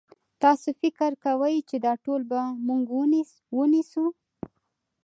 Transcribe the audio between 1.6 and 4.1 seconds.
چې دا ټول به موږ ونیسو؟